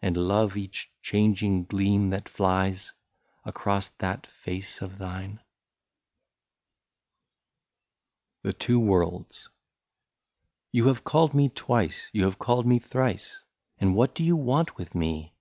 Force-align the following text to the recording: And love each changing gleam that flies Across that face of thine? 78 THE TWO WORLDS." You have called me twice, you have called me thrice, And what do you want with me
And 0.00 0.16
love 0.16 0.56
each 0.56 0.92
changing 1.02 1.64
gleam 1.64 2.10
that 2.10 2.28
flies 2.28 2.92
Across 3.44 3.88
that 3.98 4.24
face 4.24 4.80
of 4.80 4.96
thine? 4.98 5.40
78 8.42 8.42
THE 8.44 8.52
TWO 8.52 8.78
WORLDS." 8.78 9.48
You 10.70 10.86
have 10.86 11.02
called 11.02 11.34
me 11.34 11.48
twice, 11.48 12.10
you 12.12 12.22
have 12.26 12.38
called 12.38 12.64
me 12.64 12.78
thrice, 12.78 13.42
And 13.80 13.96
what 13.96 14.14
do 14.14 14.22
you 14.22 14.36
want 14.36 14.76
with 14.76 14.94
me 14.94 15.34